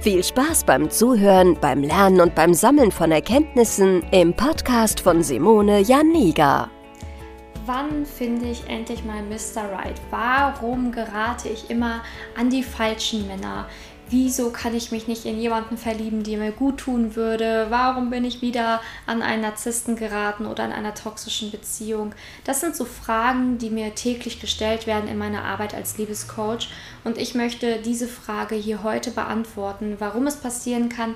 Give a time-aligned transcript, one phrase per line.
[0.00, 5.80] Viel Spaß beim Zuhören, beim Lernen und beim Sammeln von Erkenntnissen im Podcast von Simone
[5.80, 6.70] Janiga.
[7.66, 9.68] Wann finde ich endlich mal Mr.
[9.72, 10.00] Right?
[10.10, 12.02] Warum gerate ich immer
[12.36, 13.66] an die falschen Männer?
[14.10, 17.66] Wieso kann ich mich nicht in jemanden verlieben, der mir gut tun würde?
[17.70, 22.14] Warum bin ich wieder an einen Narzissten geraten oder in einer toxischen Beziehung?
[22.44, 26.68] Das sind so Fragen, die mir täglich gestellt werden in meiner Arbeit als Liebescoach
[27.04, 31.14] und ich möchte diese Frage hier heute beantworten, warum es passieren kann,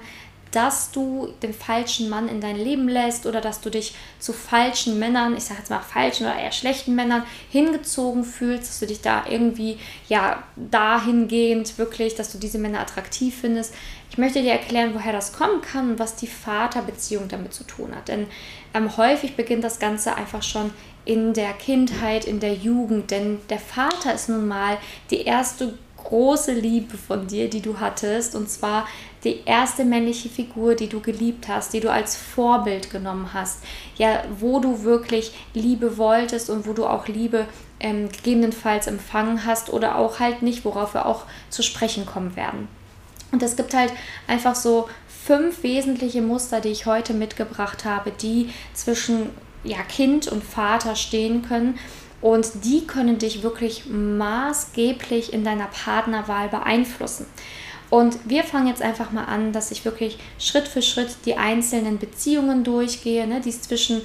[0.53, 4.99] dass du den falschen Mann in dein Leben lässt oder dass du dich zu falschen
[4.99, 9.01] Männern, ich sage jetzt mal falschen oder eher schlechten Männern hingezogen fühlst, dass du dich
[9.01, 9.79] da irgendwie
[10.09, 13.75] ja dahingehend wirklich, dass du diese Männer attraktiv findest.
[14.11, 17.97] Ich möchte dir erklären, woher das kommen kann und was die Vaterbeziehung damit zu tun
[17.97, 18.09] hat.
[18.09, 18.27] Denn
[18.75, 20.71] ähm, häufig beginnt das Ganze einfach schon
[21.05, 24.79] in der Kindheit, in der Jugend, denn der Vater ist nun mal
[25.11, 28.87] die erste große Liebe von dir, die du hattest, und zwar
[29.25, 33.63] die erste männliche Figur, die du geliebt hast, die du als Vorbild genommen hast,
[33.97, 37.47] ja, wo du wirklich Liebe wolltest und wo du auch Liebe
[37.81, 42.69] ähm, gegebenenfalls empfangen hast oder auch halt nicht, worauf wir auch zu sprechen kommen werden.
[43.31, 43.93] Und es gibt halt
[44.27, 44.89] einfach so
[45.25, 49.31] fünf wesentliche Muster, die ich heute mitgebracht habe, die zwischen
[49.65, 51.79] ja, Kind und Vater stehen können
[52.23, 57.27] und die können dich wirklich maßgeblich in deiner Partnerwahl beeinflussen.
[57.91, 61.99] Und wir fangen jetzt einfach mal an, dass ich wirklich Schritt für Schritt die einzelnen
[61.99, 64.01] Beziehungen durchgehe, ne, die es zwischen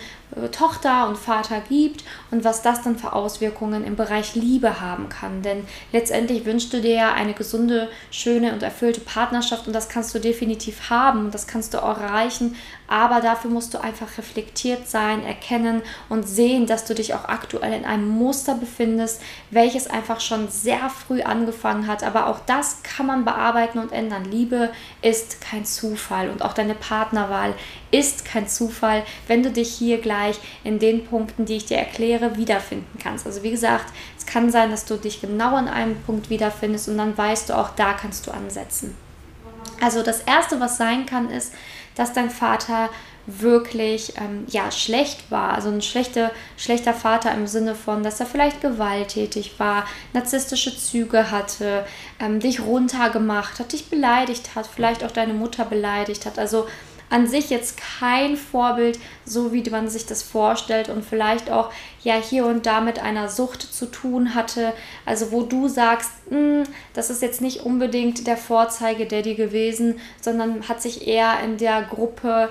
[0.52, 5.42] Tochter und Vater gibt und was das dann für Auswirkungen im Bereich Liebe haben kann.
[5.42, 10.14] Denn letztendlich wünschst du dir ja eine gesunde, schöne und erfüllte Partnerschaft und das kannst
[10.14, 12.56] du definitiv haben und das kannst du auch erreichen.
[12.90, 17.74] Aber dafür musst du einfach reflektiert sein, erkennen und sehen, dass du dich auch aktuell
[17.74, 19.22] in einem Muster befindest,
[19.52, 22.04] welches einfach schon sehr früh angefangen hat.
[22.04, 24.26] Aber auch das kann man bearbeiten und ändern.
[24.26, 24.72] Liebe
[25.02, 27.54] ist kein Zufall und auch deine Partnerwahl
[27.92, 30.17] ist kein Zufall, wenn du dich hier gleich
[30.64, 33.26] in den Punkten, die ich dir erkläre, wiederfinden kannst.
[33.26, 33.86] Also wie gesagt,
[34.18, 37.58] es kann sein, dass du dich genau an einem Punkt wiederfindest und dann weißt du
[37.58, 38.96] auch, da kannst du ansetzen.
[39.82, 41.54] Also das Erste, was sein kann, ist,
[41.96, 42.90] dass dein Vater
[43.28, 45.54] wirklich ähm, ja, schlecht war.
[45.54, 51.30] Also ein schlechter, schlechter Vater im Sinne von, dass er vielleicht gewalttätig war, narzisstische Züge
[51.30, 51.86] hatte,
[52.20, 56.40] ähm, dich runtergemacht hat, dich beleidigt hat, vielleicht auch deine Mutter beleidigt hat.
[56.40, 56.68] Also
[57.10, 61.72] an sich jetzt kein Vorbild, so wie man sich das vorstellt und vielleicht auch
[62.04, 64.74] ja hier und da mit einer Sucht zu tun hatte.
[65.06, 66.64] Also wo du sagst, hm,
[66.94, 72.50] das ist jetzt nicht unbedingt der Vorzeige-Daddy gewesen, sondern hat sich eher in der Gruppe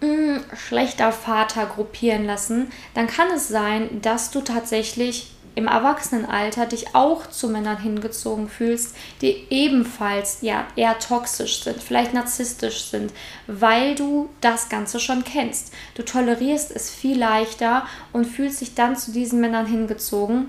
[0.00, 6.66] mh, hm, schlechter Vater gruppieren lassen, dann kann es sein, dass du tatsächlich im Erwachsenenalter
[6.66, 13.12] dich auch zu Männern hingezogen fühlst, die ebenfalls ja eher toxisch sind, vielleicht narzisstisch sind,
[13.46, 15.72] weil du das Ganze schon kennst.
[15.94, 20.48] Du tolerierst es viel leichter und fühlst dich dann zu diesen Männern hingezogen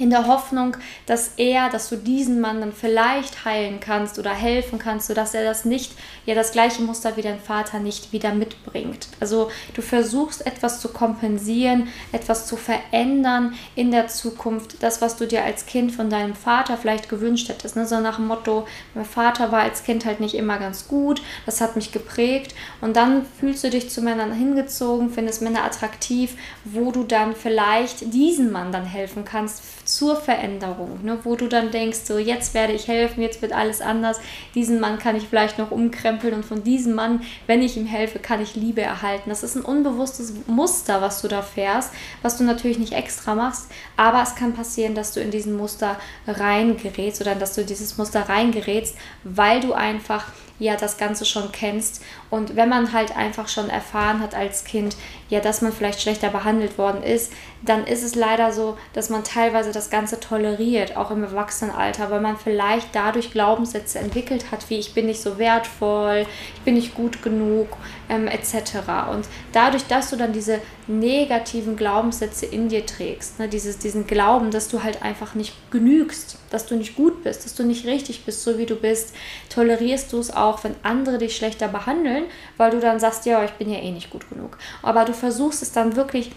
[0.00, 4.78] in der Hoffnung, dass er, dass du diesen Mann dann vielleicht heilen kannst oder helfen
[4.78, 5.92] kannst, sodass er das nicht,
[6.24, 9.08] ja das gleiche Muster wie dein Vater nicht wieder mitbringt.
[9.20, 15.26] Also du versuchst etwas zu kompensieren, etwas zu verändern in der Zukunft, das, was du
[15.26, 17.76] dir als Kind von deinem Vater vielleicht gewünscht hättest.
[17.76, 17.86] Ne?
[17.86, 21.60] So nach dem Motto, mein Vater war als Kind halt nicht immer ganz gut, das
[21.60, 26.90] hat mich geprägt und dann fühlst du dich zu Männern hingezogen, findest Männer attraktiv, wo
[26.90, 29.62] du dann vielleicht diesen Mann dann helfen kannst
[29.96, 33.80] zur Veränderung, ne, wo du dann denkst, so jetzt werde ich helfen, jetzt wird alles
[33.80, 34.20] anders,
[34.54, 38.18] diesen Mann kann ich vielleicht noch umkrempeln und von diesem Mann, wenn ich ihm helfe,
[38.18, 39.30] kann ich Liebe erhalten.
[39.30, 41.90] Das ist ein unbewusstes Muster, was du da fährst,
[42.22, 45.96] was du natürlich nicht extra machst, aber es kann passieren, dass du in diesen Muster
[46.26, 50.26] reingerätst oder dass du dieses Muster reingerätst, weil du einfach
[50.60, 52.02] ja das Ganze schon kennst.
[52.28, 54.96] Und wenn man halt einfach schon erfahren hat als Kind,
[55.30, 57.32] ja, dass man vielleicht schlechter behandelt worden ist,
[57.62, 62.20] dann ist es leider so, dass man teilweise das Ganze toleriert, auch im Erwachsenenalter, weil
[62.20, 66.94] man vielleicht dadurch Glaubenssätze entwickelt hat, wie ich bin nicht so wertvoll, ich bin nicht
[66.94, 67.68] gut genug,
[68.08, 68.78] ähm, etc.
[69.10, 74.50] Und dadurch, dass du dann diese negativen Glaubenssätze in dir trägst, ne, dieses, diesen Glauben,
[74.50, 78.24] dass du halt einfach nicht genügst, dass du nicht gut bist, dass du nicht richtig
[78.24, 79.14] bist, so wie du bist,
[79.48, 82.24] tolerierst du es auch, wenn andere dich schlechter behandeln,
[82.56, 84.58] weil du dann sagst, ja, ich bin ja eh nicht gut genug.
[84.82, 86.32] Aber du versuchst es dann wirklich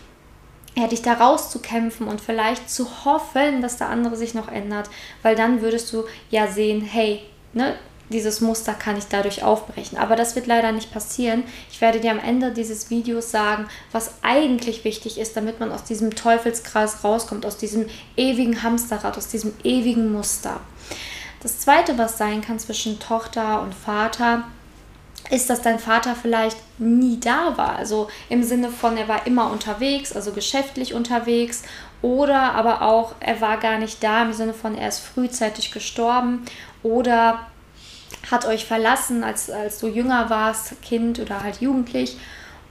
[0.76, 4.90] ja, dich da rauszukämpfen und vielleicht zu hoffen, dass der andere sich noch ändert,
[5.22, 7.22] weil dann würdest du ja sehen, hey,
[7.54, 7.76] ne,
[8.10, 9.98] dieses Muster kann ich dadurch aufbrechen.
[9.98, 11.44] Aber das wird leider nicht passieren.
[11.72, 15.84] Ich werde dir am Ende dieses Videos sagen, was eigentlich wichtig ist, damit man aus
[15.84, 17.88] diesem Teufelskreis rauskommt, aus diesem
[18.18, 20.60] ewigen Hamsterrad, aus diesem ewigen Muster.
[21.42, 24.44] Das zweite, was sein kann zwischen Tochter und Vater,
[25.30, 27.76] ist, dass dein Vater vielleicht nie da war.
[27.78, 31.64] Also im Sinne von, er war immer unterwegs, also geschäftlich unterwegs.
[32.02, 36.46] Oder aber auch, er war gar nicht da im Sinne von, er ist frühzeitig gestorben.
[36.84, 37.40] Oder
[38.30, 42.18] hat euch verlassen, als, als du jünger warst, Kind oder halt jugendlich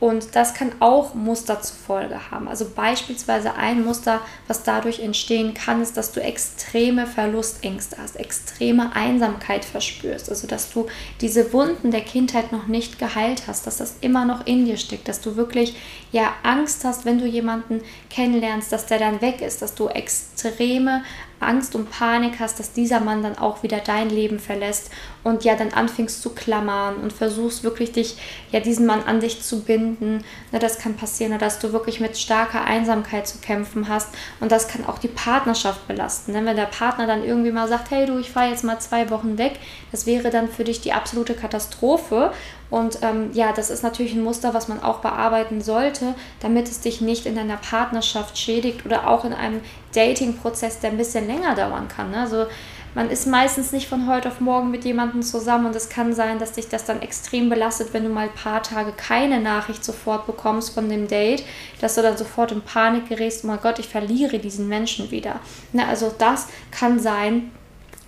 [0.03, 2.49] und das kann auch Muster zur Folge haben.
[2.49, 8.97] Also beispielsweise ein Muster, was dadurch entstehen kann, ist, dass du extreme Verlustängste hast, extreme
[8.97, 10.29] Einsamkeit verspürst.
[10.29, 10.89] Also dass du
[11.21, 15.07] diese Wunden der Kindheit noch nicht geheilt hast, dass das immer noch in dir steckt,
[15.07, 15.77] dass du wirklich
[16.11, 21.05] ja Angst hast, wenn du jemanden kennenlernst, dass der dann weg ist, dass du extreme
[21.43, 24.91] Angst und Panik hast, dass dieser Mann dann auch wieder dein Leben verlässt
[25.25, 28.17] und ja dann anfängst zu klammern und versuchst wirklich dich,
[28.51, 30.25] ja diesen Mann an dich zu binden.
[30.51, 34.09] Na, das kann passieren, dass du wirklich mit starker Einsamkeit zu kämpfen hast
[34.41, 36.33] und das kann auch die Partnerschaft belasten.
[36.33, 39.11] Denn wenn der Partner dann irgendwie mal sagt, hey du, ich fahre jetzt mal zwei
[39.11, 39.59] Wochen weg,
[39.91, 42.33] das wäre dann für dich die absolute Katastrophe
[42.73, 46.81] und ähm, ja, das ist natürlich ein Muster, was man auch bearbeiten sollte, damit es
[46.81, 49.61] dich nicht in deiner Partnerschaft schädigt oder auch in einem
[49.95, 52.13] Dating-Prozess, der ein bisschen länger dauern kann.
[52.13, 52.17] Ne?
[52.17, 52.47] Also
[52.95, 56.39] man ist meistens nicht von heute auf morgen mit jemandem zusammen und es kann sein,
[56.39, 60.27] dass dich das dann extrem belastet, wenn du mal ein paar Tage keine Nachricht sofort
[60.27, 61.45] bekommst von dem Date,
[61.83, 65.41] dass du dann sofort in Panik gerätst, oh mein Gott, ich verliere diesen Menschen wieder.
[65.75, 67.51] Na, also das kann sein,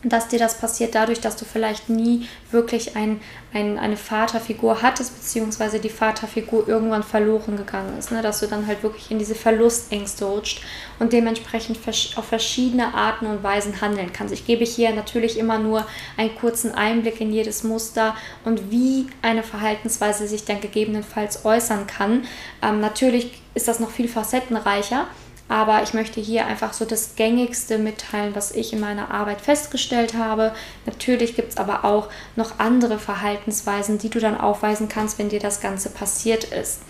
[0.05, 3.21] dass dir das passiert dadurch, dass du vielleicht nie wirklich ein,
[3.53, 8.13] ein, eine Vaterfigur hattest, beziehungsweise die Vaterfigur irgendwann verloren gegangen ist.
[8.13, 8.23] Ne?
[8.23, 10.63] Dass du dann halt wirklich in diese Verlustängste rutscht
[10.99, 11.79] und dementsprechend
[12.17, 14.35] auf verschiedene Arten und Weisen handeln kannst.
[14.35, 15.87] Ich gebe hier natürlich immer nur
[16.17, 18.15] einen kurzen Einblick in jedes Muster
[18.45, 22.25] und wie eine Verhaltensweise sich dann gegebenenfalls äußern kann.
[22.63, 25.07] Ähm, natürlich ist das noch viel facettenreicher.
[25.49, 30.15] Aber ich möchte hier einfach so das Gängigste mitteilen, was ich in meiner Arbeit festgestellt
[30.15, 30.55] habe.
[30.87, 35.41] Natürlich gibt es aber auch noch andere Verhaltensweisen, die du dann aufweisen kannst, wenn dir
[35.41, 36.81] das Ganze passiert ist.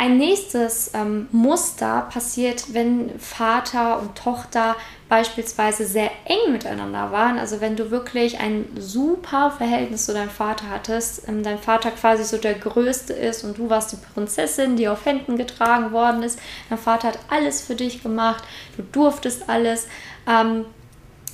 [0.00, 4.74] Ein nächstes ähm, Muster passiert, wenn Vater und Tochter
[5.10, 7.38] beispielsweise sehr eng miteinander waren.
[7.38, 12.24] Also wenn du wirklich ein super Verhältnis zu deinem Vater hattest, ähm, dein Vater quasi
[12.24, 16.38] so der Größte ist und du warst die Prinzessin, die auf Händen getragen worden ist.
[16.70, 18.42] Dein Vater hat alles für dich gemacht,
[18.78, 19.86] du durftest alles.
[20.26, 20.64] Ähm,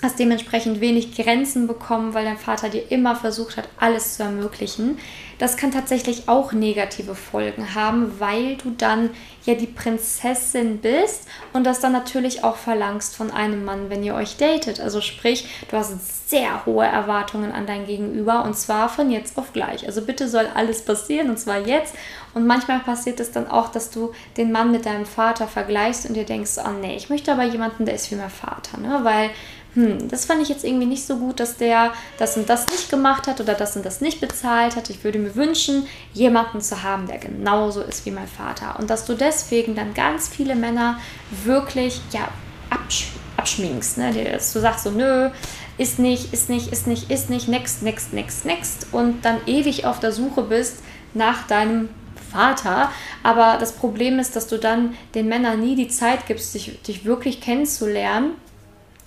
[0.03, 4.99] hast dementsprechend wenig Grenzen bekommen, weil dein Vater dir immer versucht hat, alles zu ermöglichen.
[5.39, 9.11] Das kann tatsächlich auch negative Folgen haben, weil du dann
[9.45, 14.15] ja die Prinzessin bist und das dann natürlich auch verlangst von einem Mann, wenn ihr
[14.15, 14.81] euch datet.
[14.81, 19.53] Also sprich, du hast sehr hohe Erwartungen an dein Gegenüber und zwar von jetzt auf
[19.53, 19.87] gleich.
[19.87, 21.95] Also bitte soll alles passieren und zwar jetzt.
[22.35, 26.15] Und manchmal passiert es dann auch, dass du den Mann mit deinem Vater vergleichst und
[26.15, 29.01] dir denkst, oh nee, ich möchte aber jemanden, der ist wie mein Vater, ne?
[29.03, 29.31] Weil
[29.77, 32.89] hm, das fand ich jetzt irgendwie nicht so gut, dass der das und das nicht
[32.89, 34.89] gemacht hat oder das und das nicht bezahlt hat.
[34.89, 38.79] Ich würde mir wünschen, jemanden zu haben, der genauso ist wie mein Vater.
[38.79, 40.99] Und dass du deswegen dann ganz viele Männer
[41.45, 42.27] wirklich ja,
[42.71, 43.99] absch abschminkst.
[43.99, 44.15] Ne?
[44.33, 45.29] Dass du sagst so, nö,
[45.77, 48.87] ist nicht, ist nicht, ist nicht, ist nicht, next, next, next, next.
[48.93, 50.79] Und dann ewig auf der Suche bist
[51.13, 51.91] nach deinem
[52.33, 52.91] Vater.
[53.23, 57.05] Aber das Problem ist, dass du dann den Männern nie die Zeit gibst, dich, dich
[57.05, 58.31] wirklich kennenzulernen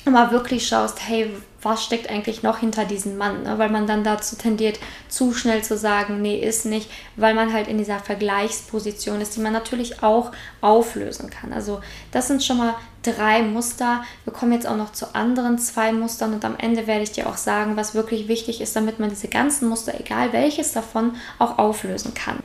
[0.09, 3.43] mal wirklich schaust, hey, was steckt eigentlich noch hinter diesem Mann?
[3.43, 3.57] Ne?
[3.57, 7.67] Weil man dann dazu tendiert, zu schnell zu sagen, nee, ist nicht, weil man halt
[7.67, 11.53] in dieser Vergleichsposition ist, die man natürlich auch auflösen kann.
[11.53, 14.03] Also das sind schon mal drei Muster.
[14.23, 17.27] Wir kommen jetzt auch noch zu anderen zwei Mustern und am Ende werde ich dir
[17.27, 21.57] auch sagen, was wirklich wichtig ist, damit man diese ganzen Muster, egal welches davon, auch
[21.57, 22.39] auflösen kann.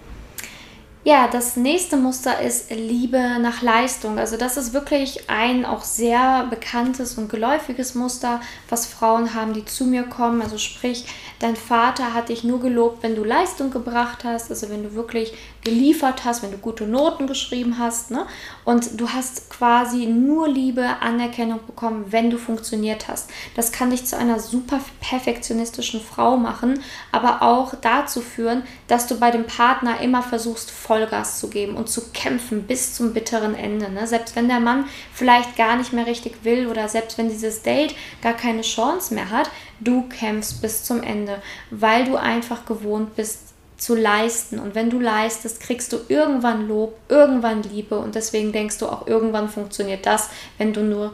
[1.07, 4.19] Ja, das nächste Muster ist Liebe nach Leistung.
[4.19, 9.67] Also das ist wirklich ein auch sehr bekanntes und geläufiges Muster, was Frauen haben, die
[9.67, 10.41] zu mir kommen.
[10.41, 11.05] Also sprich,
[11.41, 15.35] dein Vater hat dich nur gelobt, wenn du Leistung gebracht hast, also wenn du wirklich
[15.63, 18.11] geliefert hast, wenn du gute Noten geschrieben hast.
[18.11, 18.27] Ne?
[18.65, 23.29] Und du hast quasi nur Liebe, Anerkennung bekommen, wenn du funktioniert hast.
[23.57, 26.83] Das kann dich zu einer super perfektionistischen Frau machen,
[27.13, 31.89] aber auch dazu führen, dass du bei dem Partner immer versuchst, Vollgas zu geben und
[31.89, 33.91] zu kämpfen bis zum bitteren Ende.
[33.91, 34.07] Ne?
[34.07, 37.97] Selbst wenn der Mann vielleicht gar nicht mehr richtig will oder selbst wenn dieses Date
[38.23, 43.41] gar keine Chance mehr hat, du kämpfst bis zum Ende, weil du einfach gewohnt bist,
[43.77, 44.61] zu leisten.
[44.61, 49.09] Und wenn du leistest, kriegst du irgendwann Lob, irgendwann Liebe und deswegen denkst du auch,
[49.09, 51.13] irgendwann funktioniert das, wenn du nur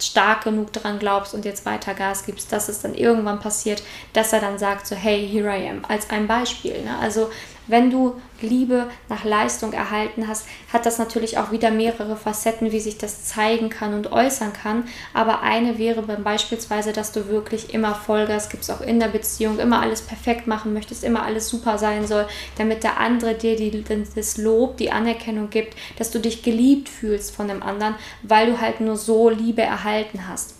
[0.00, 4.32] stark genug daran glaubst und jetzt weiter Gas gibst, dass es dann irgendwann passiert, dass
[4.32, 6.82] er dann sagt so, hey, here I am, als ein Beispiel.
[6.84, 6.96] Ne?
[7.00, 7.30] Also
[7.66, 12.80] wenn du Liebe nach Leistung erhalten hast, hat das natürlich auch wieder mehrere Facetten, wie
[12.80, 14.84] sich das zeigen kann und äußern kann.
[15.14, 19.80] Aber eine wäre beispielsweise, dass du wirklich immer Vollgas gibst, auch in der Beziehung, immer
[19.80, 22.26] alles perfekt machen möchtest, immer alles super sein soll,
[22.58, 27.34] damit der andere dir die, das Lob, die Anerkennung gibt, dass du dich geliebt fühlst
[27.34, 30.54] von dem anderen, weil du halt nur so Liebe erhalten hast.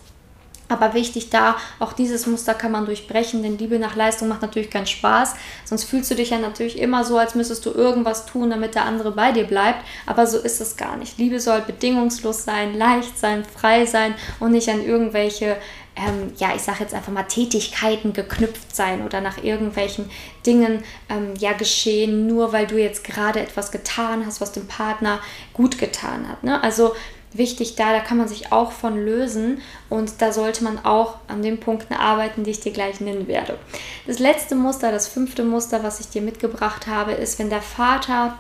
[0.69, 4.71] Aber wichtig da, auch dieses Muster kann man durchbrechen, denn Liebe nach Leistung macht natürlich
[4.71, 5.35] keinen Spaß.
[5.65, 8.85] Sonst fühlst du dich ja natürlich immer so, als müsstest du irgendwas tun, damit der
[8.85, 9.85] andere bei dir bleibt.
[10.07, 11.19] Aber so ist es gar nicht.
[11.19, 15.57] Liebe soll bedingungslos sein, leicht sein, frei sein und nicht an irgendwelche,
[15.95, 20.11] ähm, ja, ich sage jetzt einfach mal Tätigkeiten geknüpft sein oder nach irgendwelchen
[20.45, 25.21] Dingen ähm, ja geschehen, nur weil du jetzt gerade etwas getan hast, was dem Partner
[25.55, 26.43] gut getan hat.
[26.43, 26.61] Ne?
[26.63, 26.95] Also
[27.39, 31.43] wichtig da, da kann man sich auch von lösen und da sollte man auch an
[31.43, 33.59] den Punkten arbeiten, die ich dir gleich nennen werde.
[34.07, 38.39] Das letzte Muster, das fünfte Muster, was ich dir mitgebracht habe, ist, wenn der Vater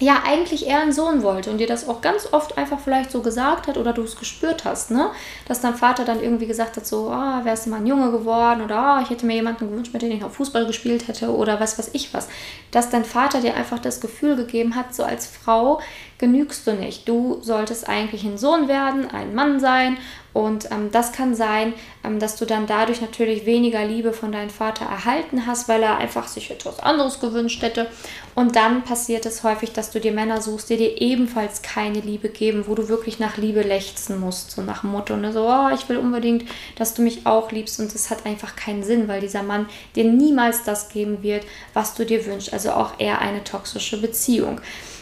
[0.00, 3.20] ja eigentlich eher einen Sohn wollte und dir das auch ganz oft einfach vielleicht so
[3.20, 5.10] gesagt hat oder du es gespürt hast, ne?
[5.46, 8.62] Dass dein Vater dann irgendwie gesagt hat, so, oh, wärst du mal ein Junge geworden
[8.62, 11.58] oder oh, ich hätte mir jemanden gewünscht, mit dem ich auch Fußball gespielt hätte oder
[11.58, 12.28] was weiß ich was.
[12.70, 15.80] Dass dein Vater dir einfach das Gefühl gegeben hat, so als Frau
[16.18, 17.08] genügst du nicht.
[17.08, 19.98] Du solltest eigentlich ein Sohn werden, ein Mann sein
[20.38, 21.72] und ähm, das kann sein,
[22.04, 25.98] ähm, dass du dann dadurch natürlich weniger Liebe von deinem Vater erhalten hast, weil er
[25.98, 27.88] einfach sich etwas anderes gewünscht hätte.
[28.36, 32.28] Und dann passiert es häufig, dass du dir Männer suchst, die dir ebenfalls keine Liebe
[32.28, 35.32] geben, wo du wirklich nach Liebe lechzen musst, so nach Motto, ne?
[35.32, 36.44] so, oh, ich will unbedingt,
[36.76, 37.80] dass du mich auch liebst.
[37.80, 41.44] Und das hat einfach keinen Sinn, weil dieser Mann dir niemals das geben wird,
[41.74, 42.52] was du dir wünschst.
[42.52, 44.60] Also auch eher eine toxische Beziehung.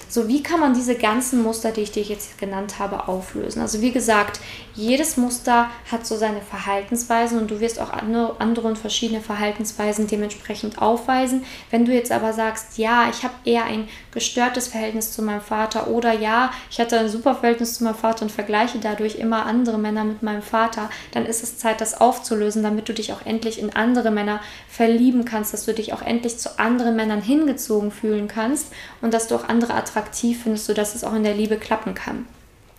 [0.08, 3.60] So, wie kann man diese ganzen Muster, die ich dir jetzt genannt habe, auflösen?
[3.60, 4.40] Also wie gesagt,
[4.74, 10.80] jedes Muster hat so seine Verhaltensweisen und du wirst auch andere, und verschiedene Verhaltensweisen dementsprechend
[10.80, 11.44] aufweisen.
[11.70, 15.88] Wenn du jetzt aber sagst, ja, ich habe eher ein gestörtes Verhältnis zu meinem Vater
[15.88, 19.78] oder ja, ich hatte ein super Verhältnis zu meinem Vater und vergleiche dadurch immer andere
[19.78, 23.58] Männer mit meinem Vater, dann ist es Zeit, das aufzulösen, damit du dich auch endlich
[23.58, 28.28] in andere Männer verlieben kannst, dass du dich auch endlich zu anderen Männern hingezogen fühlen
[28.28, 28.68] kannst
[29.00, 31.94] und dass du auch andere attraktiv attraktiv findest, sodass es auch in der Liebe klappen
[31.94, 32.26] kann.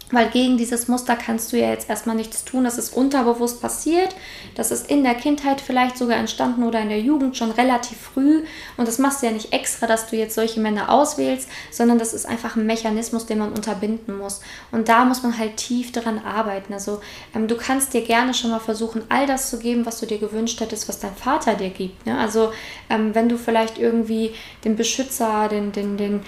[0.10, 2.64] Weil gegen dieses Muster kannst du ja jetzt erstmal nichts tun.
[2.64, 4.16] Das ist unterbewusst passiert.
[4.56, 8.46] Das ist in der Kindheit vielleicht sogar entstanden oder in der Jugend schon relativ früh.
[8.78, 12.14] Und das machst du ja nicht extra, dass du jetzt solche Männer auswählst, sondern das
[12.14, 14.40] ist einfach ein Mechanismus, den man unterbinden muss.
[14.72, 16.72] Und da muss man halt tief daran arbeiten.
[16.72, 17.02] Also
[17.36, 20.20] ähm, du kannst dir gerne schon mal versuchen, all das zu geben, was du dir
[20.20, 22.06] gewünscht hättest, was dein Vater dir gibt.
[22.06, 22.18] Ne?
[22.18, 22.54] Also
[22.90, 24.34] ähm, wenn du vielleicht irgendwie
[24.64, 26.22] den Beschützer, den, den, den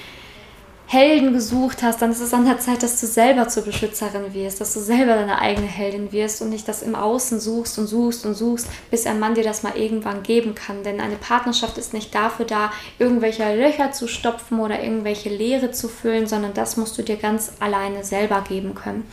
[0.91, 4.59] Helden gesucht hast, dann ist es an der Zeit, dass du selber zur Beschützerin wirst,
[4.59, 8.25] dass du selber deine eigene Heldin wirst und nicht das im Außen suchst und suchst
[8.25, 10.81] und suchst, bis ein Mann dir das mal irgendwann geben kann.
[10.81, 15.89] Denn eine Partnerschaft ist nicht dafür da, irgendwelche Löcher zu stopfen oder irgendwelche Leere zu
[15.89, 19.05] füllen, sondern das musst du dir ganz alleine selber geben können.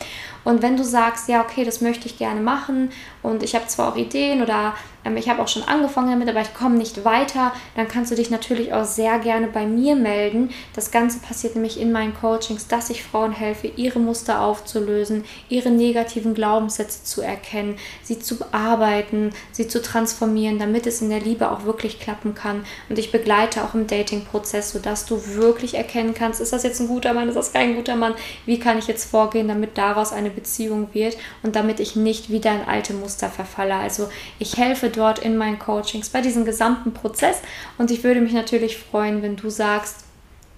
[0.43, 2.89] Und wenn du sagst, ja, okay, das möchte ich gerne machen
[3.21, 4.73] und ich habe zwar auch Ideen oder
[5.15, 8.29] ich habe auch schon angefangen damit, aber ich komme nicht weiter, dann kannst du dich
[8.29, 10.49] natürlich auch sehr gerne bei mir melden.
[10.75, 15.69] Das Ganze passiert nämlich in meinen Coachings, dass ich Frauen helfe, ihre Muster aufzulösen, ihre
[15.69, 21.51] negativen Glaubenssätze zu erkennen, sie zu bearbeiten, sie zu transformieren, damit es in der Liebe
[21.51, 22.65] auch wirklich klappen kann.
[22.89, 26.87] Und ich begleite auch im Dating-Prozess, sodass du wirklich erkennen kannst, ist das jetzt ein
[26.87, 30.29] guter Mann, ist das kein guter Mann, wie kann ich jetzt vorgehen, damit daraus eine
[30.29, 33.75] Beziehung wird und damit ich nicht wieder in alte Muster verfalle.
[33.75, 34.09] Also
[34.39, 37.41] ich helfe dort in meinen Coachings bei diesem gesamten Prozess
[37.77, 40.07] und ich würde mich natürlich freuen, wenn du sagst,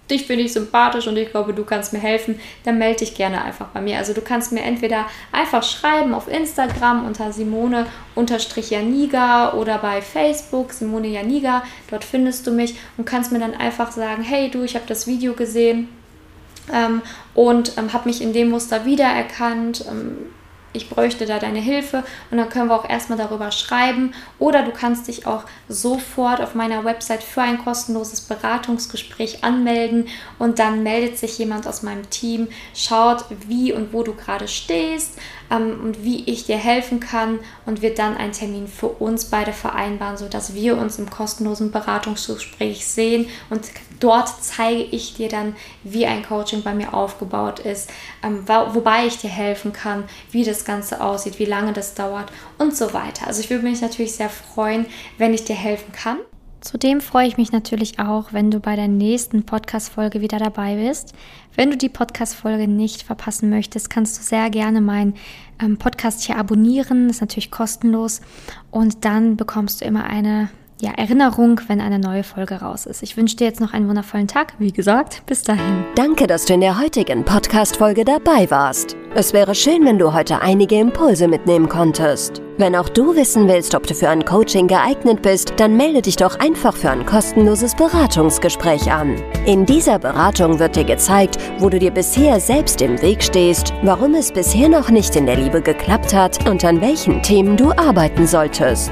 [0.10, 3.44] dich finde ich sympathisch und ich glaube, du kannst mir helfen, dann melde dich gerne
[3.44, 3.98] einfach bei mir.
[3.98, 11.08] Also du kannst mir entweder einfach schreiben auf Instagram unter Simone-Janiga oder bei Facebook Simone
[11.08, 11.64] Janiga.
[11.90, 15.08] Dort findest du mich und kannst mir dann einfach sagen, hey du, ich habe das
[15.08, 15.88] Video gesehen
[16.74, 17.02] ähm,
[17.34, 19.86] und ähm, habe mich in dem Muster wiedererkannt.
[19.90, 20.18] Ähm,
[20.74, 24.14] ich bräuchte da deine Hilfe und dann können wir auch erstmal darüber schreiben.
[24.38, 30.08] Oder du kannst dich auch sofort auf meiner Website für ein kostenloses Beratungsgespräch anmelden
[30.38, 35.18] und dann meldet sich jemand aus meinem Team, schaut, wie und wo du gerade stehst
[35.52, 39.54] ähm, und wie ich dir helfen kann und wird dann einen Termin für uns beide
[39.54, 43.62] vereinbaren, sodass wir uns im kostenlosen Beratungsgespräch sehen und
[44.00, 47.90] dort zeige ich dir dann, wie ein Coaching bei mir aufgebaut ist,
[48.24, 52.76] ähm, wobei ich dir helfen kann, wie das Ganze aussieht, wie lange das dauert und
[52.76, 53.28] so weiter.
[53.28, 54.86] Also ich würde mich natürlich sehr freuen,
[55.18, 56.18] wenn ich dir helfen kann.
[56.62, 61.14] Zudem freue ich mich natürlich auch, wenn du bei der nächsten Podcast-Folge wieder dabei bist.
[61.56, 65.14] Wenn du die Podcast-Folge nicht verpassen möchtest, kannst du sehr gerne meinen
[65.62, 67.10] ähm, Podcast hier abonnieren.
[67.10, 68.22] Ist natürlich kostenlos.
[68.72, 70.50] Und dann bekommst du immer eine
[70.82, 73.04] ja, Erinnerung, wenn eine neue Folge raus ist.
[73.04, 74.54] Ich wünsche dir jetzt noch einen wundervollen Tag.
[74.60, 75.86] Wie gesagt, bis dahin.
[75.96, 78.96] Danke, dass du in der heutigen Podcast-Folge dabei warst.
[79.16, 82.42] Es wäre schön, wenn du heute einige Impulse mitnehmen konntest.
[82.60, 86.18] Wenn auch du wissen willst, ob du für ein Coaching geeignet bist, dann melde dich
[86.18, 89.16] doch einfach für ein kostenloses Beratungsgespräch an.
[89.46, 94.14] In dieser Beratung wird dir gezeigt, wo du dir bisher selbst im Weg stehst, warum
[94.14, 98.28] es bisher noch nicht in der Liebe geklappt hat und an welchen Themen du arbeiten
[98.28, 98.92] solltest.